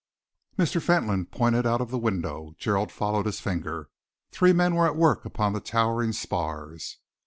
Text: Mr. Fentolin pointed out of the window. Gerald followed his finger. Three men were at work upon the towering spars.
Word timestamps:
Mr. 0.57 0.81
Fentolin 0.81 1.27
pointed 1.27 1.67
out 1.67 1.79
of 1.79 1.91
the 1.91 1.97
window. 1.99 2.55
Gerald 2.57 2.91
followed 2.91 3.27
his 3.27 3.39
finger. 3.39 3.91
Three 4.31 4.51
men 4.51 4.73
were 4.73 4.87
at 4.87 4.95
work 4.95 5.25
upon 5.25 5.53
the 5.53 5.61
towering 5.61 6.11
spars. 6.11 6.97